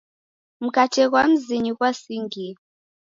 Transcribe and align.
Mkate 0.65 1.03
ghwa 1.09 1.23
mzinyi 1.31 1.71
ghwasingie. 1.77 2.51